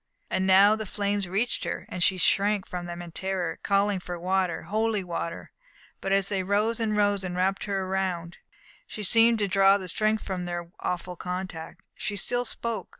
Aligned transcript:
And 0.31 0.47
now 0.47 0.75
the 0.75 0.87
flames 0.87 1.27
reached 1.27 1.63
her, 1.63 1.85
and 1.87 2.01
she 2.01 2.17
shrank 2.17 2.65
from 2.65 2.87
them 2.87 3.03
in 3.03 3.11
terror, 3.11 3.59
calling 3.61 3.99
for 3.99 4.17
water 4.19 4.63
holy 4.63 5.03
water! 5.03 5.51
But 5.99 6.11
as 6.11 6.27
they 6.27 6.41
rose 6.41 6.79
and 6.79 6.97
rose 6.97 7.23
and 7.23 7.35
wrapped 7.35 7.65
her 7.65 7.87
round, 7.87 8.39
she 8.87 9.03
seemed 9.03 9.37
to 9.37 9.47
draw 9.47 9.77
strength 9.85 10.23
from 10.23 10.45
their 10.45 10.71
awful 10.79 11.15
contact. 11.15 11.83
She 11.93 12.15
still 12.15 12.45
spoke. 12.45 12.89